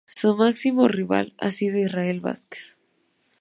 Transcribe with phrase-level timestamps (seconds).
[0.07, 2.75] Su máximo rival ha sido Israel Vázquez.